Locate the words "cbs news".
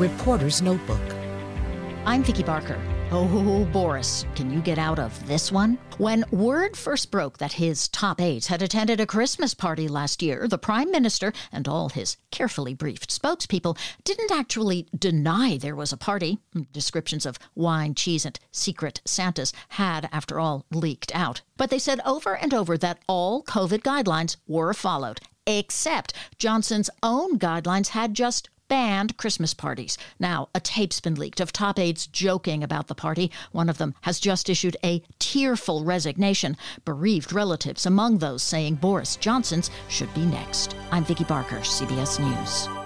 41.58-42.79